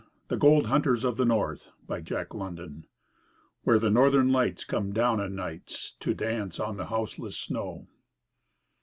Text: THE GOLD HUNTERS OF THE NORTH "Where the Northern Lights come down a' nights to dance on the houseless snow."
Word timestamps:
THE 0.29 0.35
GOLD 0.35 0.65
HUNTERS 0.65 1.03
OF 1.03 1.17
THE 1.17 1.25
NORTH 1.25 1.69
"Where 1.85 3.77
the 3.77 3.91
Northern 3.91 4.31
Lights 4.31 4.65
come 4.65 4.93
down 4.93 5.19
a' 5.19 5.29
nights 5.29 5.93
to 5.99 6.15
dance 6.15 6.59
on 6.59 6.77
the 6.77 6.87
houseless 6.87 7.37
snow." 7.37 7.85